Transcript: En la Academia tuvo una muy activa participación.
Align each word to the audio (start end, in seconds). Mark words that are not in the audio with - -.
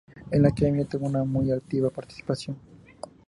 En 0.31 0.41
la 0.41 0.47
Academia 0.47 0.87
tuvo 0.87 1.05
una 1.05 1.23
muy 1.23 1.51
activa 1.51 1.91
participación. 1.91 2.57